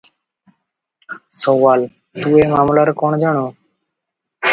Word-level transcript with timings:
ସୱାଲ- 1.39 1.85
ତୁ 2.23 2.33
ଏ 2.45 2.47
ମାମଲାରେ 2.53 2.95
କଣ 3.03 3.21
ଜାଣୁ? 3.25 3.45